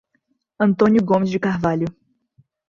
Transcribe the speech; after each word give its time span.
Antônio 0.59 0.99
Gomes 1.05 1.29
de 1.29 1.37
Carvalho 1.39 1.85